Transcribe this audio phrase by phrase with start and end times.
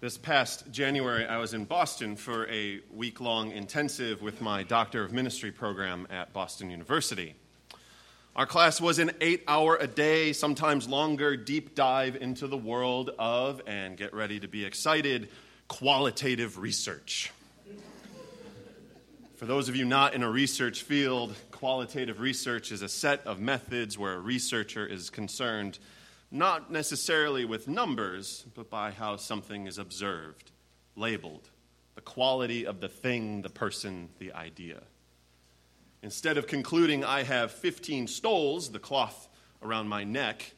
[0.00, 5.04] This past January, I was in Boston for a week long intensive with my Doctor
[5.04, 7.34] of Ministry program at Boston University.
[8.34, 13.10] Our class was an eight hour a day, sometimes longer, deep dive into the world
[13.18, 15.28] of, and get ready to be excited,
[15.68, 17.30] qualitative research.
[19.36, 23.38] For those of you not in a research field, qualitative research is a set of
[23.38, 25.78] methods where a researcher is concerned
[26.30, 30.52] not necessarily with numbers, but by how something is observed,
[30.94, 31.50] labeled,
[31.94, 34.82] the quality of the thing, the person, the idea.
[36.02, 39.28] Instead of concluding, I have 15 stoles, the cloth
[39.62, 40.54] around my neck,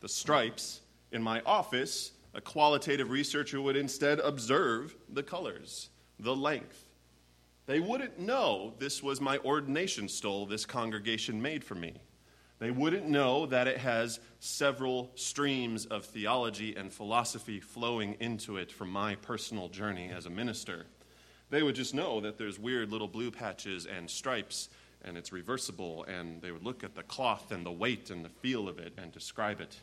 [0.00, 0.80] the stripes,
[1.12, 6.86] in my office, a qualitative researcher would instead observe the colors, the length.
[7.66, 11.94] They wouldn't know this was my ordination stole this congregation made for me.
[12.62, 18.70] They wouldn't know that it has several streams of theology and philosophy flowing into it
[18.70, 20.86] from my personal journey as a minister.
[21.50, 24.68] They would just know that there's weird little blue patches and stripes
[25.04, 28.28] and it's reversible, and they would look at the cloth and the weight and the
[28.28, 29.76] feel of it and describe it.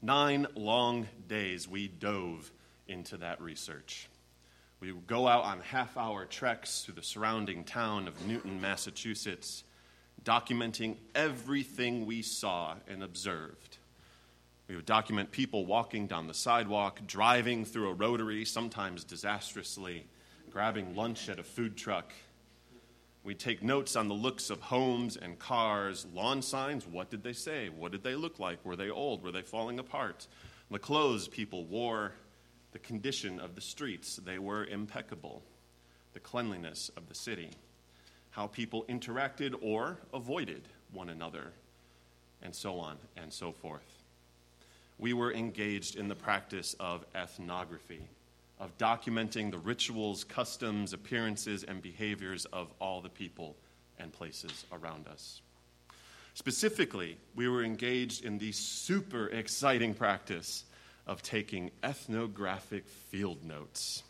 [0.00, 2.52] Nine long days we dove
[2.86, 4.08] into that research.
[4.78, 9.63] We would go out on half hour treks through the surrounding town of Newton, Massachusetts
[10.24, 13.78] documenting everything we saw and observed.
[14.68, 20.06] We would document people walking down the sidewalk, driving through a rotary, sometimes disastrously,
[20.50, 22.12] grabbing lunch at a food truck.
[23.22, 26.86] We'd take notes on the looks of homes and cars, lawn signs.
[26.86, 27.68] What did they say?
[27.68, 28.64] What did they look like?
[28.64, 29.22] Were they old?
[29.22, 30.26] Were they falling apart?
[30.70, 32.12] The clothes people wore,
[32.72, 34.16] the condition of the streets.
[34.16, 35.42] They were impeccable.
[36.14, 37.50] The cleanliness of the city
[38.34, 41.52] how people interacted or avoided one another,
[42.42, 44.02] and so on and so forth.
[44.98, 48.02] We were engaged in the practice of ethnography,
[48.58, 53.54] of documenting the rituals, customs, appearances, and behaviors of all the people
[54.00, 55.40] and places around us.
[56.34, 60.64] Specifically, we were engaged in the super exciting practice
[61.06, 64.02] of taking ethnographic field notes.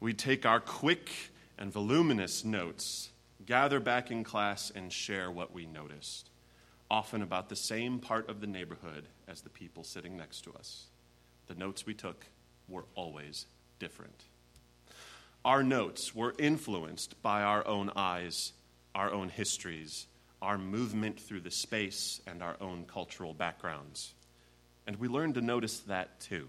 [0.00, 1.08] We'd take our quick
[1.56, 3.10] and voluminous notes
[3.46, 6.30] gather back in class and share what we noticed,
[6.90, 10.86] often about the same part of the neighborhood as the people sitting next to us.
[11.46, 12.26] The notes we took
[12.68, 13.46] were always
[13.78, 14.24] different.
[15.44, 18.52] Our notes were influenced by our own eyes,
[18.94, 20.06] our own histories,
[20.40, 24.14] our movement through the space, and our own cultural backgrounds.
[24.86, 26.48] And we learned to notice that too,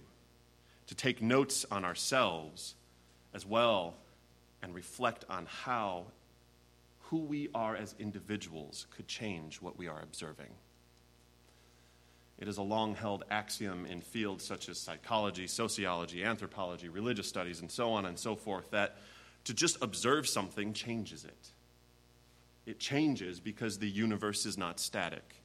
[0.87, 2.75] to take notes on ourselves
[3.33, 3.95] as well
[4.61, 6.05] and reflect on how
[7.03, 10.52] who we are as individuals could change what we are observing.
[12.40, 17.62] It is a long held axiom in fields such as psychology, sociology, anthropology, religious studies,
[17.62, 18.97] and so on and so forth that
[19.46, 21.50] to just observe something changes it.
[22.66, 25.35] It changes because the universe is not static.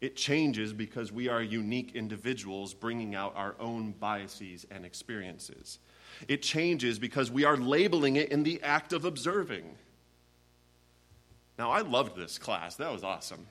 [0.00, 5.78] It changes because we are unique individuals bringing out our own biases and experiences.
[6.28, 9.76] It changes because we are labeling it in the act of observing.
[11.58, 12.76] Now, I loved this class.
[12.76, 13.46] That was awesome.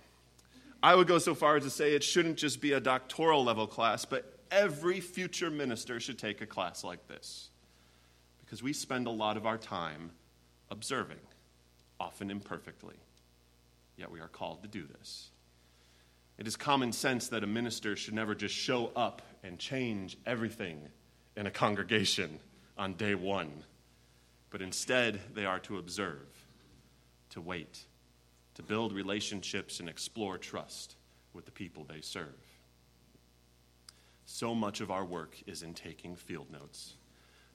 [0.84, 3.66] I would go so far as to say it shouldn't just be a doctoral level
[3.66, 7.50] class, but every future minister should take a class like this.
[8.44, 10.12] Because we spend a lot of our time
[10.70, 11.20] observing,
[12.00, 12.96] often imperfectly.
[13.98, 15.30] Yet we are called to do this.
[16.38, 20.80] It is common sense that a minister should never just show up and change everything
[21.36, 22.40] in a congregation
[22.78, 23.64] on day one,
[24.50, 26.28] but instead they are to observe,
[27.30, 27.86] to wait,
[28.56, 30.96] to build relationships and explore trust
[31.34, 32.36] with the people they serve.
[34.26, 36.96] So much of our work is in taking field notes,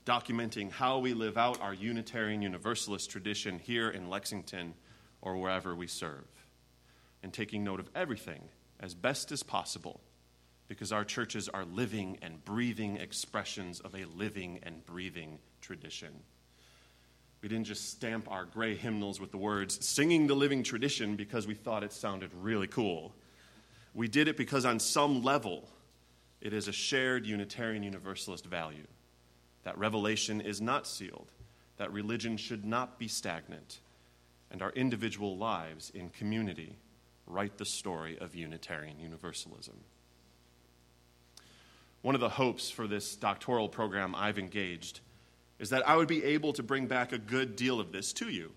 [0.07, 4.75] documenting how we live out our Unitarian Universalist tradition here in Lexington
[5.21, 6.29] or wherever we serve,
[7.23, 8.43] and taking note of everything
[8.79, 10.01] as best as possible
[10.69, 16.23] because our churches are living and breathing expressions of a living and breathing tradition.
[17.43, 21.47] We didn't just stamp our gray hymnals with the words, singing the living tradition, because
[21.47, 23.15] we thought it sounded really cool.
[23.95, 25.69] We did it because, on some level,
[26.41, 28.87] it is a shared Unitarian Universalist value
[29.63, 31.33] that revelation is not sealed,
[31.77, 33.81] that religion should not be stagnant,
[34.51, 36.77] and our individual lives in community
[37.27, 39.77] write the story of Unitarian Universalism.
[42.03, 45.01] One of the hopes for this doctoral program I've engaged
[45.61, 48.29] is that I would be able to bring back a good deal of this to
[48.29, 48.51] you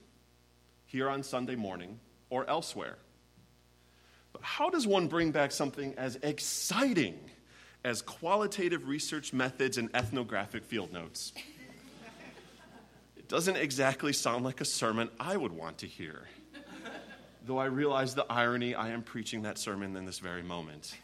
[0.86, 2.00] here on Sunday morning
[2.32, 2.98] or elsewhere.
[4.32, 7.20] But how does one bring back something as exciting
[7.84, 11.34] as qualitative research methods and ethnographic field notes.
[13.18, 16.28] It doesn't exactly sound like a sermon I would want to hear,
[17.46, 20.96] though I realize the irony I am preaching that sermon in this very moment.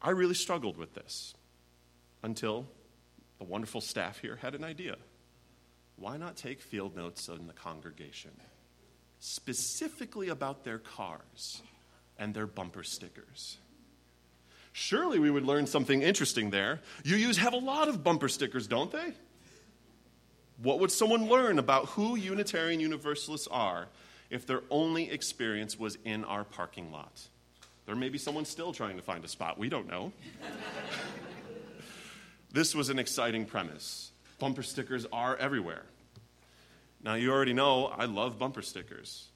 [0.00, 1.34] I really struggled with this
[2.22, 2.66] until
[3.38, 4.96] the wonderful staff here had an idea.
[5.96, 8.30] Why not take field notes in the congregation,
[9.18, 11.62] specifically about their cars
[12.18, 13.58] and their bumper stickers?
[14.72, 16.80] Surely we would learn something interesting there.
[17.02, 19.12] UUs have a lot of bumper stickers, don't they?
[20.62, 23.88] What would someone learn about who Unitarian Universalists are
[24.30, 27.28] if their only experience was in our parking lot?
[27.86, 29.58] There may be someone still trying to find a spot.
[29.58, 30.12] We don't know.
[32.52, 34.12] this was an exciting premise.
[34.38, 35.84] Bumper stickers are everywhere.
[37.02, 39.28] Now, you already know I love bumper stickers,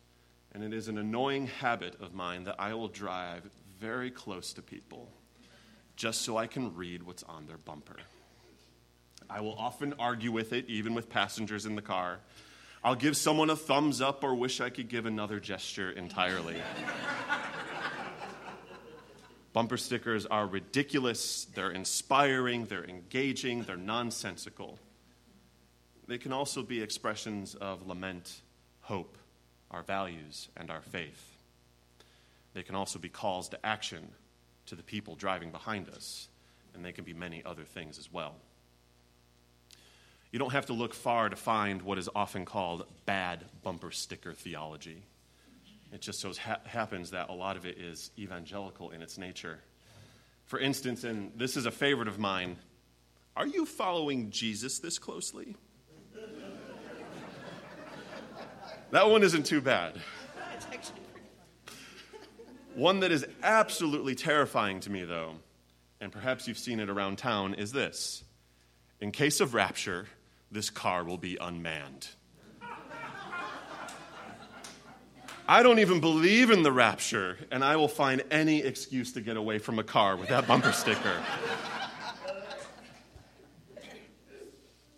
[0.53, 3.49] and it is an annoying habit of mine that I will drive
[3.79, 5.13] very close to people
[5.97, 7.97] just so I can read what's on their bumper.
[9.29, 12.21] I will often argue with it, even with passengers in the car.
[12.85, 16.57] I'll give someone a thumbs up or wish I could give another gesture entirely.
[19.53, 24.79] Bumper stickers are ridiculous, they're inspiring, they're engaging, they're nonsensical.
[26.07, 28.41] They can also be expressions of lament,
[28.81, 29.19] hope,
[29.71, 31.37] our values, and our faith.
[32.55, 34.09] They can also be calls to action
[34.67, 36.29] to the people driving behind us,
[36.75, 38.35] and they can be many other things as well.
[40.31, 44.33] You don't have to look far to find what is often called bad bumper sticker
[44.33, 45.03] theology.
[45.93, 49.59] It just so ha- happens that a lot of it is evangelical in its nature.
[50.47, 52.57] For instance, and this is a favorite of mine,
[53.37, 55.57] are you following Jesus this closely?
[58.91, 60.01] that one isn't too bad.
[62.75, 65.35] One that is absolutely terrifying to me, though,
[66.01, 68.25] and perhaps you've seen it around town, is this
[69.01, 70.07] In case of rapture,
[70.51, 72.09] this car will be unmanned.
[75.49, 79.37] I don't even believe in the rapture, and I will find any excuse to get
[79.37, 81.21] away from a car with that bumper sticker.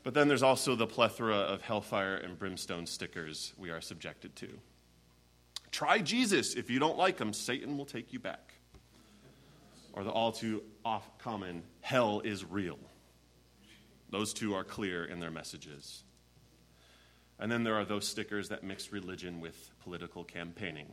[0.03, 4.49] But then there's also the plethora of hellfire and brimstone stickers we are subjected to.
[5.71, 6.55] Try Jesus.
[6.55, 8.53] If you don't like him, Satan will take you back.
[9.95, 12.79] Or the all too off common, hell is real.
[14.11, 16.04] Those two are clear in their messages.
[17.39, 20.87] And then there are those stickers that mix religion with political campaigning.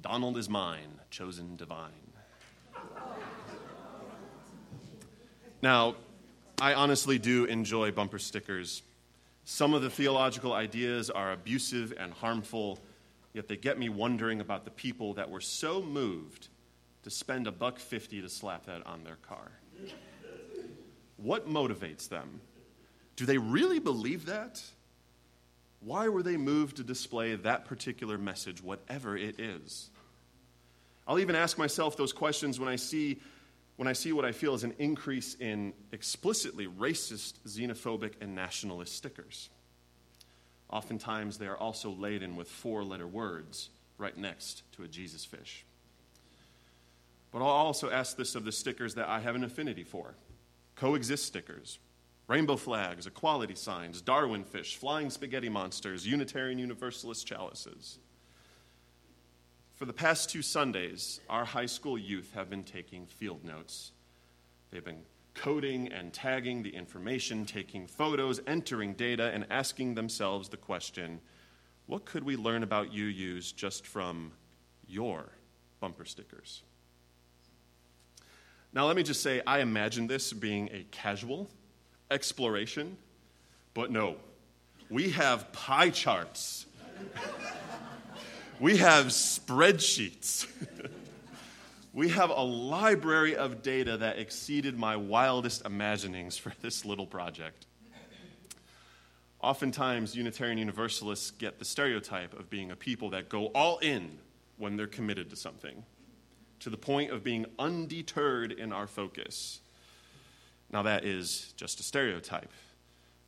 [0.00, 1.92] Donald is mine, chosen divine.
[5.62, 5.96] Now,
[6.60, 8.82] I honestly do enjoy bumper stickers.
[9.44, 12.78] Some of the theological ideas are abusive and harmful,
[13.32, 16.48] yet they get me wondering about the people that were so moved
[17.02, 19.52] to spend a buck fifty to slap that on their car.
[21.16, 22.40] What motivates them?
[23.16, 24.62] Do they really believe that?
[25.84, 29.90] Why were they moved to display that particular message, whatever it is?
[31.06, 33.20] I'll even ask myself those questions when I see,
[33.76, 38.96] when I see what I feel is an increase in explicitly racist, xenophobic, and nationalist
[38.96, 39.50] stickers.
[40.70, 45.66] Oftentimes, they are also laden with four letter words right next to a Jesus fish.
[47.30, 50.14] But I'll also ask this of the stickers that I have an affinity for
[50.76, 51.78] coexist stickers,
[52.26, 57.98] rainbow flags, equality signs, Darwin fish, flying spaghetti monsters, Unitarian Universalist chalices.
[59.74, 63.92] For the past two Sundays, our high school youth have been taking field notes.
[64.70, 65.02] They've been
[65.34, 71.20] coding and tagging the information, taking photos, entering data, and asking themselves the question
[71.86, 74.32] what could we learn about UUs just from
[74.86, 75.32] your
[75.80, 76.62] bumper stickers?
[78.72, 81.50] Now, let me just say, I imagine this being a casual
[82.14, 82.96] exploration,
[83.74, 84.16] but no.
[84.88, 86.66] We have pie charts,
[88.60, 90.46] we have spreadsheets.
[91.92, 97.66] we have a library of data that exceeded my wildest imaginings for this little project.
[99.40, 104.18] Oftentimes, Unitarian Universalists get the stereotype of being a people that go all in
[104.56, 105.84] when they're committed to something,
[106.60, 109.60] to the point of being undeterred in our focus.
[110.74, 112.50] Now, that is just a stereotype,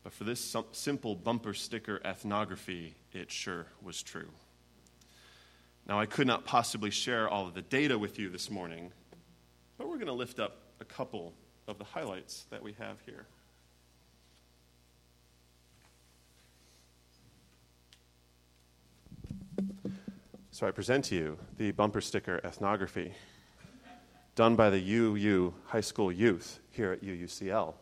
[0.03, 4.31] but for this simple bumper sticker ethnography, it sure was true.
[5.87, 8.91] Now, I could not possibly share all of the data with you this morning,
[9.79, 11.35] but we're going to lift up a couple
[11.69, 13.27] of the highlights that we have here.
[20.51, 23.15] So, I present to you the bumper sticker ethnography.
[24.37, 27.75] Done by the UU High School youth here at UUCL.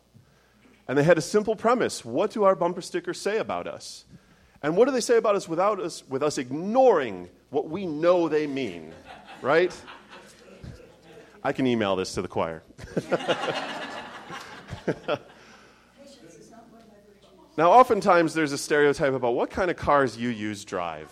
[0.87, 4.05] And they had a simple premise What do our bumper stickers say about us?
[4.63, 8.29] And what do they say about us without us, with us ignoring what we know
[8.29, 8.95] they mean,
[9.43, 9.77] right?
[11.43, 12.63] I can email this to the choir.
[17.59, 21.11] now, oftentimes there's a stereotype about what kind of cars UUs drive.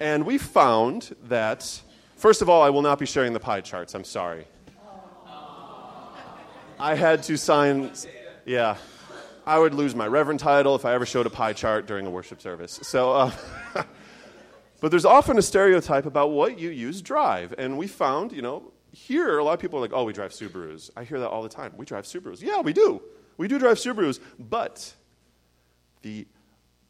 [0.00, 1.80] And we found that,
[2.18, 3.94] first of all, I will not be sharing the pie charts.
[3.94, 4.46] I'm sorry.
[6.78, 7.90] I had to sign,
[8.44, 8.76] yeah.
[9.44, 12.10] I would lose my reverend title if I ever showed a pie chart during a
[12.10, 12.78] worship service.
[12.82, 13.32] So, uh,
[14.80, 17.54] but there's often a stereotype about what UUs drive.
[17.56, 20.32] And we found, you know, here a lot of people are like, oh, we drive
[20.32, 20.90] Subarus.
[20.96, 21.72] I hear that all the time.
[21.76, 22.42] We drive Subarus.
[22.42, 23.02] Yeah, we do.
[23.38, 24.20] We do drive Subarus.
[24.38, 24.92] But
[26.02, 26.26] the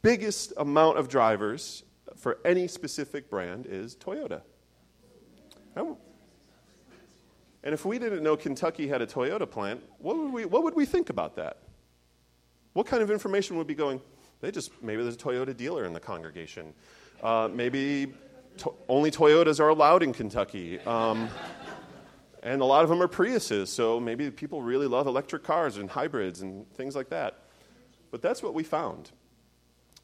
[0.01, 1.83] biggest amount of drivers
[2.15, 4.41] for any specific brand is Toyota.
[7.63, 10.75] And if we didn't know Kentucky had a Toyota plant, what would we, what would
[10.75, 11.57] we think about that?
[12.73, 13.99] What kind of information would be going?
[14.41, 16.73] They just, maybe there's a Toyota dealer in the congregation.
[17.21, 18.13] Uh, maybe
[18.59, 20.79] to, only Toyotas are allowed in Kentucky.
[20.81, 21.29] Um,
[22.43, 25.89] and a lot of them are Priuses, so maybe people really love electric cars and
[25.89, 27.39] hybrids and things like that.
[28.11, 29.11] But that's what we found.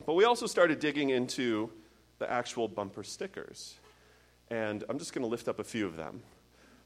[0.05, 1.71] But we also started digging into
[2.19, 3.75] the actual bumper stickers.
[4.49, 6.21] And I'm just going to lift up a few of them.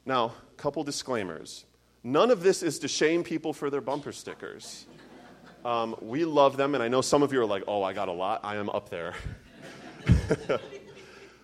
[0.06, 1.64] Now, a couple disclaimers.
[2.02, 4.86] None of this is to shame people for their bumper stickers.
[5.64, 8.08] Um, we love them, and I know some of you are like, oh, I got
[8.08, 8.40] a lot.
[8.42, 9.14] I am up there.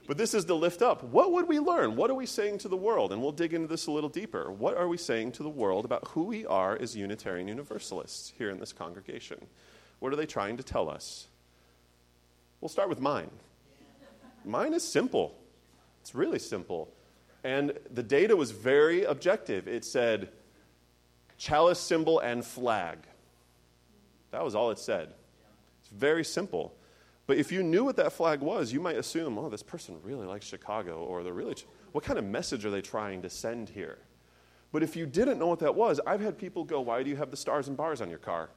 [0.06, 1.04] but this is the lift up.
[1.04, 1.96] What would we learn?
[1.96, 3.12] What are we saying to the world?
[3.12, 4.50] And we'll dig into this a little deeper.
[4.50, 8.48] What are we saying to the world about who we are as Unitarian Universalists here
[8.48, 9.46] in this congregation?
[9.98, 11.26] What are they trying to tell us?
[12.62, 13.30] We'll start with mine.
[14.46, 15.36] Mine is simple.
[16.06, 16.88] It's really simple.
[17.42, 19.66] And the data was very objective.
[19.66, 20.28] It said
[21.36, 22.98] chalice symbol and flag.
[24.30, 25.08] That was all it said.
[25.80, 26.72] It's very simple.
[27.26, 30.26] But if you knew what that flag was, you might assume, oh, this person really
[30.26, 31.56] likes Chicago, or they're really,
[31.90, 33.98] what kind of message are they trying to send here?
[34.70, 37.16] But if you didn't know what that was, I've had people go, why do you
[37.16, 38.50] have the stars and bars on your car?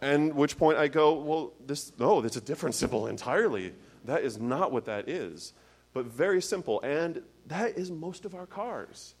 [0.00, 3.74] And which point I go, well, this, no, that's a different symbol entirely.
[4.06, 5.52] That is not what that is.
[5.92, 6.80] But very simple.
[6.82, 9.14] And that is most of our cars.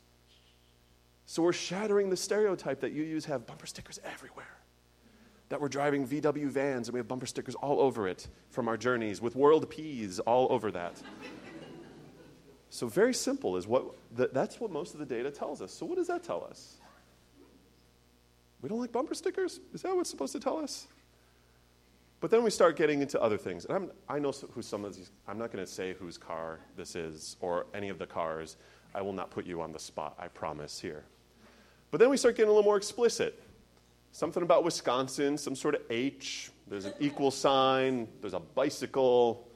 [1.26, 4.60] So we're shattering the stereotype that UUs have bumper stickers everywhere
[5.50, 8.76] that we're driving VW vans and we have bumper stickers all over it from our
[8.76, 11.02] journeys with world peas all over that.
[12.70, 15.72] so very simple is what that's what most of the data tells us.
[15.72, 16.76] So what does that tell us?
[18.62, 19.60] We don't like bumper stickers?
[19.74, 20.86] Is that what's supposed to tell us?
[22.20, 23.64] But then we start getting into other things.
[23.64, 26.60] And I'm, i know who some of these, I'm not going to say whose car
[26.76, 28.56] this is or any of the cars.
[28.94, 31.04] I will not put you on the spot, I promise here.
[31.90, 33.42] But then we start getting a little more explicit.
[34.12, 39.48] Something about Wisconsin, some sort of H, there's an equal sign, there's a bicycle,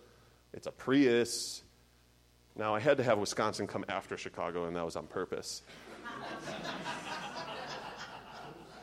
[0.53, 1.63] it's a Prius.
[2.57, 5.63] Now, I had to have Wisconsin come after Chicago, and that was on purpose.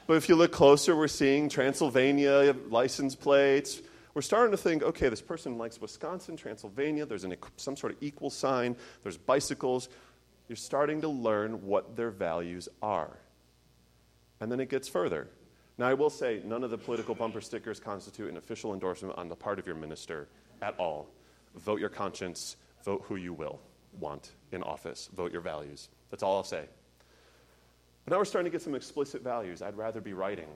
[0.07, 3.81] But if you look closer, we're seeing Transylvania license plates.
[4.13, 8.03] We're starting to think, okay, this person likes Wisconsin, Transylvania, there's an, some sort of
[8.03, 9.87] equal sign, there's bicycles.
[10.49, 13.17] You're starting to learn what their values are.
[14.41, 15.29] And then it gets further.
[15.77, 19.29] Now, I will say, none of the political bumper stickers constitute an official endorsement on
[19.29, 20.27] the part of your minister
[20.61, 21.07] at all.
[21.55, 23.61] Vote your conscience, vote who you will
[23.99, 25.89] want in office, vote your values.
[26.09, 26.65] That's all I'll say.
[28.05, 29.61] But now we're starting to get some explicit values.
[29.61, 30.47] I'd rather be writing,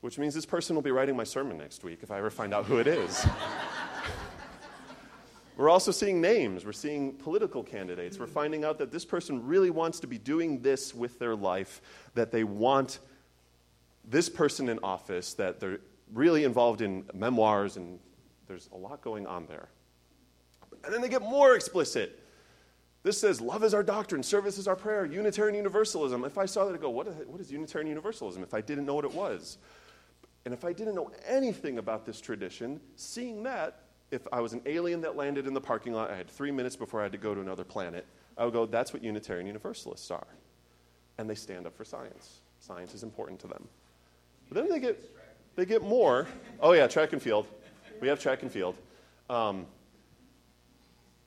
[0.00, 2.52] which means this person will be writing my sermon next week if I ever find
[2.52, 3.26] out who it is.
[5.56, 6.64] We're also seeing names.
[6.64, 8.16] We're seeing political candidates.
[8.18, 11.80] We're finding out that this person really wants to be doing this with their life,
[12.14, 13.00] that they want
[14.04, 15.80] this person in office that they're
[16.14, 17.98] really involved in memoirs, and
[18.46, 19.68] there's a lot going on there.
[20.84, 22.22] And then they get more explicit.
[23.08, 26.26] This says, Love is our doctrine, service is our prayer, Unitarian Universalism.
[26.26, 28.42] If I saw that, I'd go, what is, what is Unitarian Universalism?
[28.42, 29.56] If I didn't know what it was.
[30.44, 34.60] And if I didn't know anything about this tradition, seeing that, if I was an
[34.66, 37.18] alien that landed in the parking lot, I had three minutes before I had to
[37.18, 38.04] go to another planet,
[38.36, 40.26] I would go, that's what Unitarian Universalists are.
[41.16, 42.40] And they stand up for science.
[42.60, 43.66] Science is important to them.
[44.50, 45.02] But then they get,
[45.56, 46.26] they get more.
[46.60, 47.46] Oh, yeah, track and field.
[48.02, 48.74] We have track and field.
[49.30, 49.64] Um,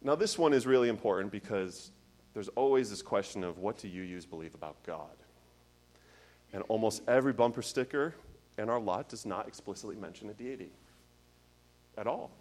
[0.04, 1.92] now, this one is really important because
[2.34, 5.16] there's always this question of what do UUs believe about God?
[6.54, 8.16] And almost every bumper sticker
[8.58, 10.72] in our lot does not explicitly mention a deity
[11.98, 12.32] at all,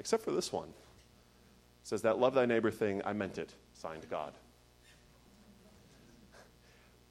[0.00, 0.68] except for this one.
[0.68, 4.32] It says that love thy neighbor thing, I meant it, signed God.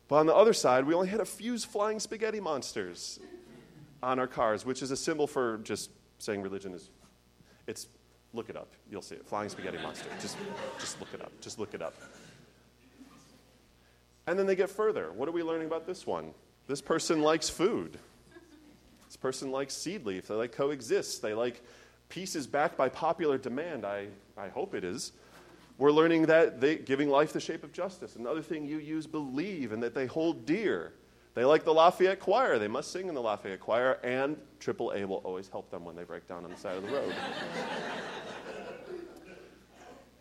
[0.08, 3.20] But on the other side, we only had a few flying spaghetti monsters
[4.04, 5.90] on our cars, which is a symbol for just
[6.20, 6.90] saying religion is.
[7.68, 7.88] It's
[8.38, 8.70] look it up.
[8.90, 9.26] You'll see it.
[9.28, 10.08] Flying spaghetti monster.
[10.22, 10.38] Just,
[10.80, 11.32] just look it up.
[11.42, 11.94] Just look it up.
[14.28, 15.12] And then they get further.
[15.12, 16.32] What are we learning about this one?
[16.68, 17.98] This person likes food.
[19.08, 20.28] This person likes Seedleaf.
[20.28, 21.22] They like coexist.
[21.22, 21.62] They like
[22.10, 23.86] pieces backed by popular demand.
[23.86, 25.14] I, I hope it is.
[25.78, 28.16] We're learning that they, giving life the shape of justice.
[28.16, 30.94] Another thing UUs believe and that they hold dear.
[31.36, 32.58] They like the Lafayette Choir.
[32.58, 36.04] They must sing in the Lafayette Choir, and AAA will always help them when they
[36.04, 37.14] break down on the side of the road.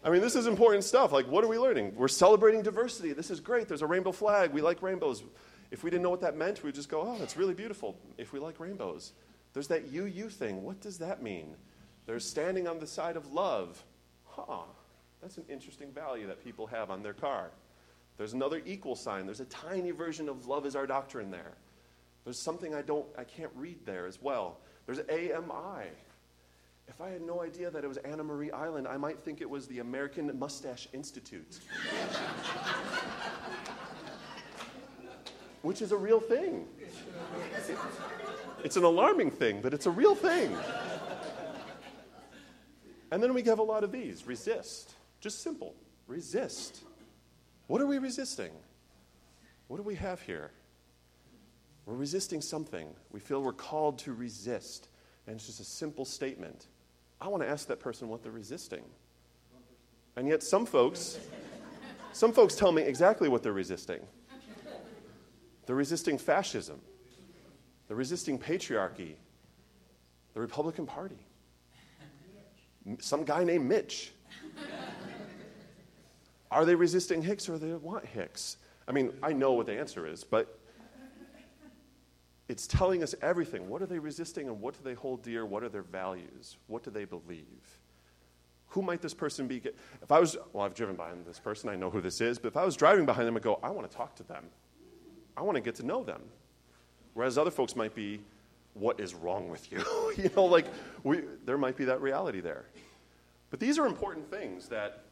[0.07, 1.11] I mean, this is important stuff.
[1.11, 1.97] Like, what are we learning?
[1.97, 3.13] We're celebrating diversity.
[3.13, 3.67] This is great.
[3.67, 4.53] There's a rainbow flag.
[4.53, 5.25] We like rainbows.
[5.73, 8.33] If we didn't know what that meant, we'd just go, oh, that's really beautiful if
[8.33, 9.15] we like rainbows.
[9.53, 10.63] There's that you, you thing.
[10.63, 11.57] What does that mean?
[12.07, 13.83] There's standing on the side of love.
[14.27, 14.63] Huh.
[15.21, 17.51] That's an interesting value that people have on their car.
[18.17, 19.27] There's another equal sign.
[19.27, 21.55] There's a tiny version of love is our doctrine there.
[22.23, 24.59] There's something I don't I can't read there as well.
[24.87, 25.89] There's AMI.
[26.89, 29.51] If I had no idea that it was Anna Maria Island, I might think it
[29.51, 31.59] was the American Mustache Institute.
[35.63, 36.67] Which is a real thing.
[38.63, 40.57] It's an alarming thing, but it's a real thing.
[43.11, 44.95] And then we have a lot of these resist.
[45.21, 45.75] Just simple
[46.07, 46.83] resist.
[47.67, 48.53] What are we resisting?
[49.69, 50.53] What do we have here?
[51.85, 52.89] We're resisting something.
[53.11, 54.89] We feel we're called to resist.
[55.27, 56.67] And it's just a simple statement.
[57.21, 58.85] I want to ask that person what they're resisting.
[60.17, 61.19] And yet, some folks,
[62.13, 64.01] some folks tell me exactly what they're resisting.
[65.67, 66.81] They're resisting fascism,
[67.89, 69.15] they're resisting patriarchy,
[70.35, 71.19] the Republican Party,
[73.01, 74.13] some guy named Mitch.
[76.51, 78.59] Are they resisting Hicks or they want Hicks?
[78.87, 80.59] I mean, I know what the answer is, but
[82.49, 83.69] it's telling us everything.
[83.69, 85.45] What are they resisting and what do they hold dear?
[85.45, 86.57] What are their values?
[86.69, 87.81] What do they believe?
[88.69, 89.63] Who might this person be?
[90.03, 92.49] If I was, well, I've driven behind this person, I know who this is, but
[92.49, 94.45] if I was driving behind them, I'd go, I want to talk to them.
[95.37, 96.23] I want to get to know them.
[97.15, 98.21] Whereas other folks might be,
[98.75, 99.79] what is wrong with you?
[100.17, 100.67] you know, like,
[101.03, 102.67] we, there might be that reality there.
[103.51, 105.03] But these are important things that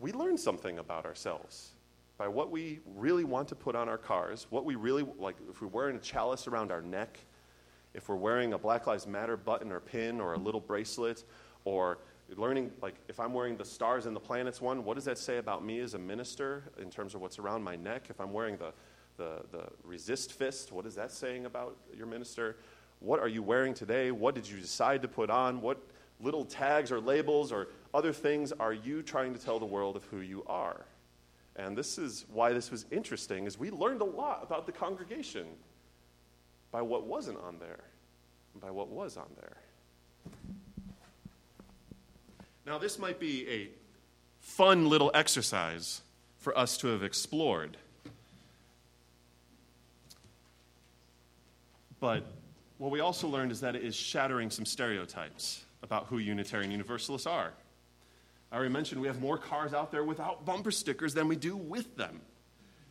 [0.00, 1.73] we learn something about ourselves
[2.16, 5.60] by what we really want to put on our cars, what we really like, if
[5.60, 7.18] we're wearing a chalice around our neck,
[7.92, 11.24] if we're wearing a Black Lives Matter button or pin or a little bracelet,
[11.64, 11.98] or
[12.36, 15.38] learning, like, if I'm wearing the stars and the planets one, what does that say
[15.38, 18.06] about me as a minister in terms of what's around my neck?
[18.10, 18.72] If I'm wearing the,
[19.16, 22.56] the, the resist fist, what is that saying about your minister?
[23.00, 24.10] What are you wearing today?
[24.10, 25.60] What did you decide to put on?
[25.60, 25.82] What
[26.20, 30.04] little tags or labels or other things are you trying to tell the world of
[30.04, 30.86] who you are?
[31.56, 35.46] And this is why this was interesting is we learned a lot about the congregation
[36.72, 37.84] by what wasn't on there
[38.52, 39.56] and by what was on there.
[42.66, 43.68] Now this might be a
[44.40, 46.02] fun little exercise
[46.38, 47.76] for us to have explored.
[52.00, 52.26] But
[52.78, 57.26] what we also learned is that it is shattering some stereotypes about who Unitarian Universalists
[57.26, 57.52] are.
[58.54, 61.56] I already mentioned we have more cars out there without bumper stickers than we do
[61.56, 62.20] with them.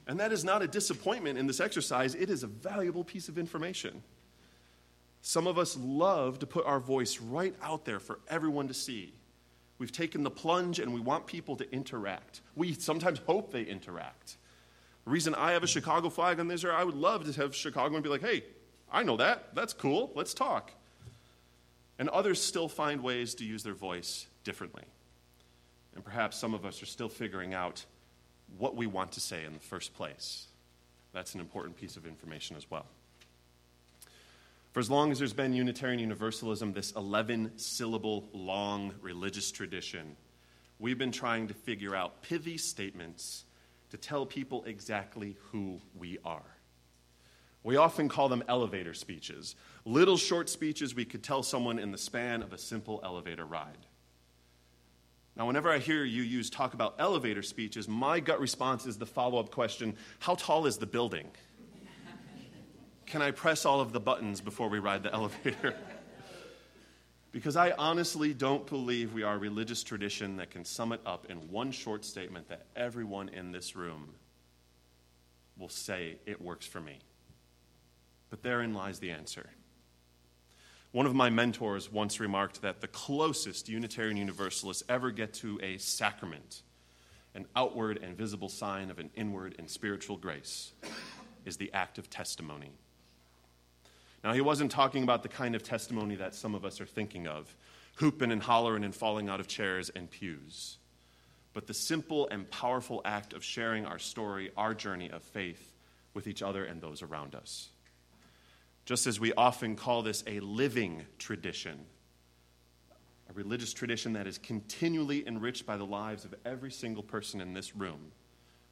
[0.05, 3.37] And that is not a disappointment in this exercise, it is a valuable piece of
[3.37, 4.03] information.
[5.21, 9.13] Some of us love to put our voice right out there for everyone to see.
[9.77, 12.41] We've taken the plunge and we want people to interact.
[12.57, 14.35] We sometimes hope they interact.
[15.05, 17.95] The reason I have a Chicago flag on this, I would love to have Chicago
[17.95, 18.43] and be like, hey,
[18.91, 19.55] I know that.
[19.55, 20.11] That's cool.
[20.13, 20.73] Let's talk.
[21.97, 24.83] And others still find ways to use their voice differently.
[25.95, 27.85] And perhaps some of us are still figuring out
[28.57, 30.47] what we want to say in the first place.
[31.13, 32.85] That's an important piece of information as well.
[34.71, 40.15] For as long as there's been Unitarian Universalism, this 11 syllable long religious tradition,
[40.79, 43.45] we've been trying to figure out pithy statements
[43.91, 46.41] to tell people exactly who we are.
[47.63, 51.97] We often call them elevator speeches, little short speeches we could tell someone in the
[51.97, 53.85] span of a simple elevator ride.
[55.35, 59.39] Now, whenever I hear UUs talk about elevator speeches, my gut response is the follow
[59.39, 61.27] up question How tall is the building?
[63.05, 65.75] Can I press all of the buttons before we ride the elevator?
[67.31, 71.25] because I honestly don't believe we are a religious tradition that can sum it up
[71.29, 74.13] in one short statement that everyone in this room
[75.57, 76.99] will say, It works for me.
[78.29, 79.49] But therein lies the answer.
[80.93, 85.77] One of my mentors once remarked that the closest Unitarian Universalists ever get to a
[85.77, 86.61] sacrament
[87.35, 90.71] an outward and visible sign of an inward and spiritual grace,
[91.45, 92.71] is the act of testimony.
[94.23, 97.27] Now, he wasn't talking about the kind of testimony that some of us are thinking
[97.27, 97.55] of
[97.95, 100.77] hooping and hollering and falling out of chairs and pews,
[101.53, 105.73] but the simple and powerful act of sharing our story, our journey of faith
[106.13, 107.69] with each other and those around us.
[108.85, 111.85] Just as we often call this a living tradition,
[113.29, 117.53] a religious tradition that is continually enriched by the lives of every single person in
[117.53, 118.11] this room,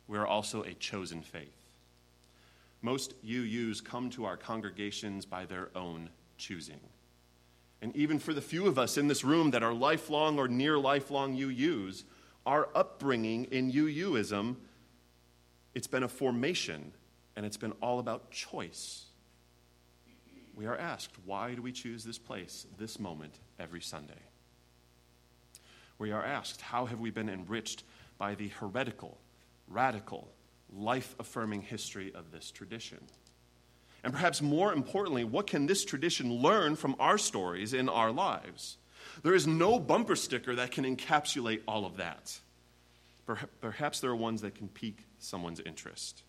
[0.07, 1.73] we are also a chosen faith.
[2.81, 6.79] Most UUs come to our congregations by their own choosing.
[7.81, 10.77] And even for the few of us in this room that are lifelong or near
[10.77, 12.03] lifelong UUs,
[12.45, 14.55] our upbringing in UUism,
[15.73, 16.91] it's been a formation
[17.35, 19.05] and it's been all about choice.
[20.61, 24.21] We are asked, why do we choose this place, this moment, every Sunday?
[25.97, 27.83] We are asked, how have we been enriched
[28.19, 29.17] by the heretical,
[29.67, 30.27] radical,
[30.71, 32.99] life affirming history of this tradition?
[34.03, 38.77] And perhaps more importantly, what can this tradition learn from our stories in our lives?
[39.23, 42.37] There is no bumper sticker that can encapsulate all of that.
[43.61, 46.21] Perhaps there are ones that can pique someone's interest.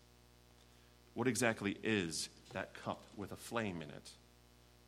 [1.13, 4.11] What exactly is that cup with a flame in it?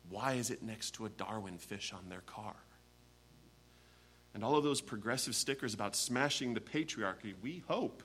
[0.08, 2.54] Why is it next to a Darwin fish on their car?
[4.34, 8.02] And all of those progressive stickers about smashing the patriarchy, we hope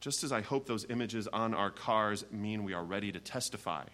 [0.00, 3.84] just as I hope those images on our cars mean we are ready to testify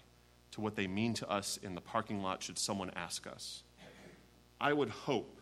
[0.53, 3.63] to what they mean to us in the parking lot should someone ask us,
[4.61, 5.41] I would hope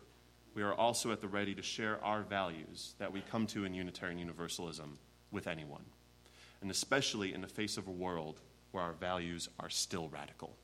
[0.55, 3.73] we are also at the ready to share our values that we come to in
[3.73, 4.97] Unitarian Universalism
[5.31, 5.83] with anyone,
[6.63, 8.39] and especially in the face of a world
[8.71, 10.55] where our values are still radical.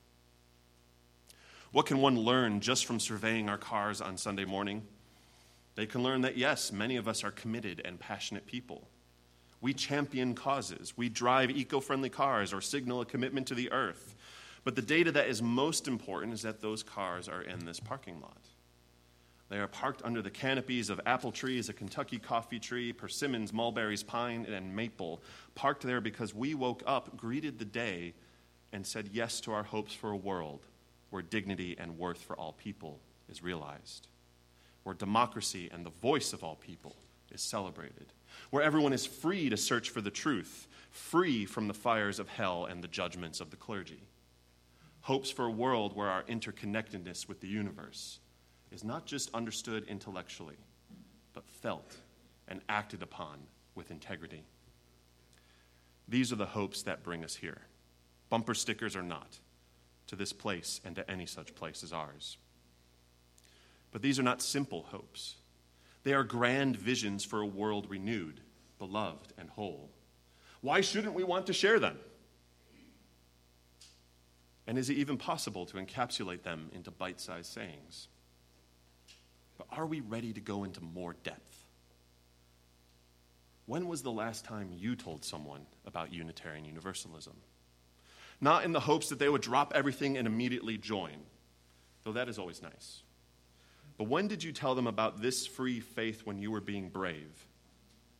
[1.71, 4.81] What can one learn just from surveying our cars on Sunday morning?
[5.75, 8.87] They can learn that, yes, many of us are committed and passionate people
[9.61, 10.93] we champion causes.
[10.97, 14.15] We drive eco friendly cars or signal a commitment to the earth.
[14.63, 18.21] But the data that is most important is that those cars are in this parking
[18.21, 18.41] lot.
[19.49, 24.03] They are parked under the canopies of apple trees, a Kentucky coffee tree, persimmons, mulberries,
[24.03, 25.21] pine, and maple,
[25.55, 28.13] parked there because we woke up, greeted the day,
[28.71, 30.67] and said yes to our hopes for a world
[31.09, 34.07] where dignity and worth for all people is realized,
[34.83, 36.95] where democracy and the voice of all people
[37.31, 38.13] is celebrated
[38.49, 42.65] where everyone is free to search for the truth, free from the fires of hell
[42.65, 44.03] and the judgments of the clergy.
[45.01, 48.19] Hopes for a world where our interconnectedness with the universe
[48.71, 50.57] is not just understood intellectually,
[51.33, 51.95] but felt
[52.47, 53.39] and acted upon
[53.75, 54.43] with integrity.
[56.07, 57.61] These are the hopes that bring us here.
[58.29, 59.39] Bumper stickers or not,
[60.07, 62.37] to this place and to any such place as ours.
[63.91, 65.35] But these are not simple hopes.
[66.03, 68.41] They are grand visions for a world renewed,
[68.77, 69.89] beloved, and whole.
[70.61, 71.97] Why shouldn't we want to share them?
[74.67, 78.07] And is it even possible to encapsulate them into bite sized sayings?
[79.59, 81.65] But are we ready to go into more depth?
[83.65, 87.35] When was the last time you told someone about Unitarian Universalism?
[88.41, 91.17] Not in the hopes that they would drop everything and immediately join,
[92.03, 93.03] though that is always nice.
[93.97, 97.45] But when did you tell them about this free faith when you were being brave,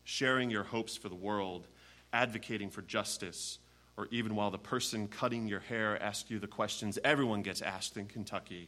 [0.03, 1.69] sharing your hopes for the world,
[2.11, 3.59] advocating for justice,
[3.95, 7.95] or even while the person cutting your hair asks you the questions everyone gets asked
[7.95, 8.67] in Kentucky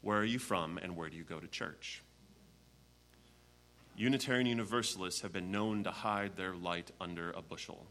[0.00, 2.02] where are you from and where do you go to church?
[3.98, 7.84] Unitarian Universalists have been known to hide their light under a bushel,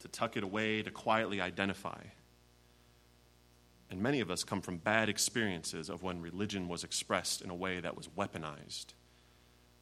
[0.00, 2.00] to tuck it away, to quietly identify.
[3.90, 7.54] And many of us come from bad experiences of when religion was expressed in a
[7.54, 8.94] way that was weaponized.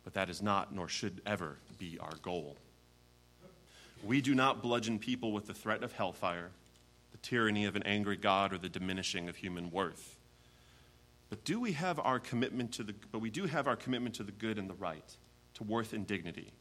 [0.02, 2.56] But that is not, nor should ever be, our goal.
[4.02, 6.50] We do not bludgeon people with the threat of hellfire,
[7.12, 10.16] the tyranny of an angry God, or the diminishing of human worth.
[11.28, 14.24] But do we have our commitment to the but we do have our commitment to
[14.24, 15.16] the good and the right,
[15.54, 16.52] to worth and dignity,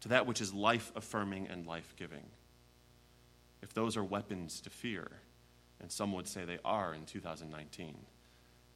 [0.00, 2.26] to that which is life affirming and life giving.
[3.62, 5.10] If those are weapons to fear,
[5.80, 7.96] and some would say they are in 2019,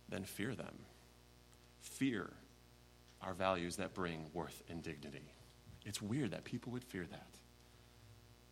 [0.08, 0.74] then fear them.
[1.80, 2.30] Fear
[3.22, 5.32] our values that bring worth and dignity.
[5.84, 7.28] It's weird that people would fear that.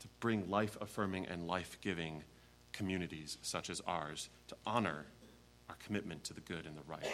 [0.01, 2.25] To bring life affirming and life giving
[2.72, 5.07] communities such as ours, to honor
[5.68, 7.07] our commitment to the good and the right.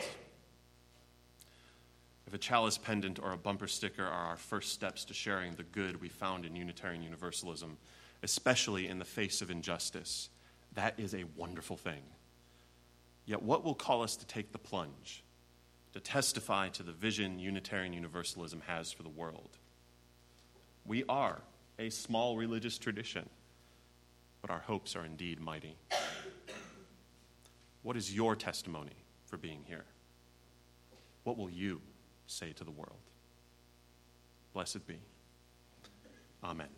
[2.29, 5.63] If a chalice pendant or a bumper sticker are our first steps to sharing the
[5.63, 7.79] good we found in Unitarian Universalism,
[8.23, 10.29] especially in the face of injustice,
[10.75, 12.03] that is a wonderful thing.
[13.25, 15.25] Yet, what will call us to take the plunge,
[15.95, 19.57] to testify to the vision Unitarian Universalism has for the world?
[20.85, 21.41] We are
[21.79, 23.27] a small religious tradition,
[24.43, 25.79] but our hopes are indeed mighty.
[27.83, 29.87] What is your testimony for being here?
[31.25, 31.81] What will you
[32.29, 33.01] say to the world?
[34.53, 34.99] Blessed be.
[36.45, 36.69] Amen.